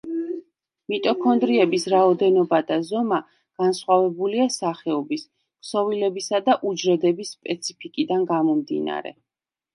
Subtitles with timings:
[0.91, 3.19] მიტოქონდრიების რაოდენობა და ზომა
[3.61, 5.27] განსხვავებულია სახეობის,
[5.67, 9.17] ქსოვილებისა და უჯრედების სპეციფიკიდან გამომდინარე.